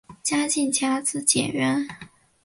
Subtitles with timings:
[0.23, 1.87] 嘉靖甲子解元。